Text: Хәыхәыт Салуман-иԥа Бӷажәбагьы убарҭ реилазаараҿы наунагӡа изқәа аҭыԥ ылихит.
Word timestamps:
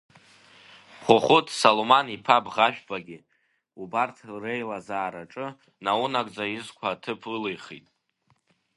Хәыхәыт 1.03 1.47
Салуман-иԥа 1.59 2.43
Бӷажәбагьы 2.43 3.19
убарҭ 3.81 4.17
реилазаараҿы 4.43 5.45
наунагӡа 5.83 6.45
изқәа 6.57 6.87
аҭыԥ 6.93 7.21
ылихит. 7.35 7.87